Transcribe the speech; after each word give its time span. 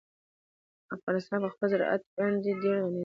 افغانستان 0.95 1.37
په 1.43 1.49
خپل 1.53 1.67
زراعت 1.73 2.01
باندې 2.15 2.51
ډېر 2.61 2.77
غني 2.83 2.91
دی. 2.93 2.99